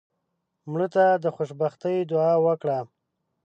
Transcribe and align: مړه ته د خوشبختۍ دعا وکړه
مړه 0.71 0.87
ته 0.95 1.05
د 1.23 1.25
خوشبختۍ 1.35 1.97
دعا 2.11 2.33
وکړه 2.45 2.77